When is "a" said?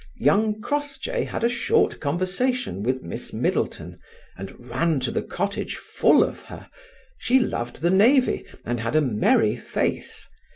1.43-1.47, 8.95-9.01